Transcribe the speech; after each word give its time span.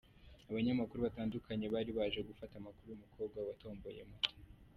Abanyamakuru 0.49 0.99
batandukanye 1.07 1.65
bari 1.73 1.91
baje 1.97 2.19
gufata 2.29 2.53
amakuru 2.57 2.87
y'umukobwa 2.89 3.37
watomboye 3.47 4.01
Moto. 4.09 4.31